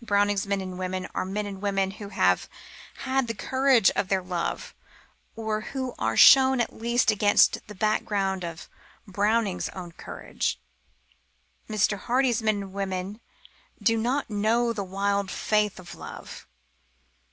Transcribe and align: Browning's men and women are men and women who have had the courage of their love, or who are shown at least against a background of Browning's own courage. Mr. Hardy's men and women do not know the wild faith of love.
Browning's 0.00 0.46
men 0.46 0.60
and 0.60 0.78
women 0.78 1.08
are 1.16 1.24
men 1.24 1.46
and 1.46 1.60
women 1.60 1.90
who 1.90 2.10
have 2.10 2.48
had 2.98 3.26
the 3.26 3.34
courage 3.34 3.90
of 3.96 4.06
their 4.06 4.22
love, 4.22 4.72
or 5.34 5.62
who 5.62 5.96
are 5.98 6.16
shown 6.16 6.60
at 6.60 6.72
least 6.72 7.10
against 7.10 7.58
a 7.68 7.74
background 7.74 8.44
of 8.44 8.68
Browning's 9.04 9.68
own 9.70 9.90
courage. 9.90 10.60
Mr. 11.68 11.98
Hardy's 11.98 12.40
men 12.40 12.54
and 12.62 12.72
women 12.72 13.18
do 13.82 13.96
not 13.98 14.30
know 14.30 14.72
the 14.72 14.84
wild 14.84 15.28
faith 15.28 15.80
of 15.80 15.96
love. 15.96 16.46